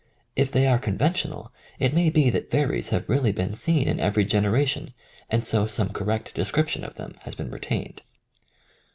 If 0.35 0.51
they 0.51 0.65
are 0.65 0.79
conventional 0.79 1.53
it 1.77 1.93
may 1.93 2.09
be 2.09 2.31
that 2.31 2.49
fairies 2.49 2.89
have 2.89 3.07
really 3.07 3.31
been 3.31 3.53
seen 3.53 3.87
in 3.87 3.99
every 3.99 4.25
generation, 4.25 4.95
and 5.29 5.45
so 5.45 5.67
some 5.67 5.89
correct 5.89 6.33
description 6.33 6.83
of 6.83 6.95
them 6.95 7.13
has 7.19 7.35
been 7.35 7.51
retained. 7.51 8.01